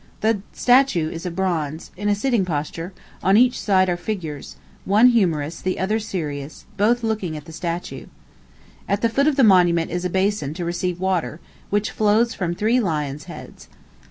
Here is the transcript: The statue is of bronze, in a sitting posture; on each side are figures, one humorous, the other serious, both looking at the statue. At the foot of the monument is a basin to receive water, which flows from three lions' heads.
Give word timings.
The 0.21 0.39
statue 0.51 1.11
is 1.11 1.27
of 1.27 1.35
bronze, 1.35 1.91
in 1.95 2.09
a 2.09 2.15
sitting 2.15 2.43
posture; 2.43 2.91
on 3.21 3.37
each 3.37 3.59
side 3.59 3.87
are 3.87 3.95
figures, 3.95 4.55
one 4.83 5.09
humorous, 5.09 5.61
the 5.61 5.77
other 5.77 5.99
serious, 5.99 6.65
both 6.75 7.03
looking 7.03 7.37
at 7.37 7.45
the 7.45 7.51
statue. 7.51 8.07
At 8.89 9.01
the 9.01 9.09
foot 9.09 9.27
of 9.27 9.35
the 9.35 9.43
monument 9.43 9.91
is 9.91 10.03
a 10.03 10.09
basin 10.09 10.55
to 10.55 10.65
receive 10.65 10.99
water, 10.99 11.39
which 11.69 11.91
flows 11.91 12.33
from 12.33 12.55
three 12.55 12.79
lions' 12.79 13.25
heads. 13.25 13.67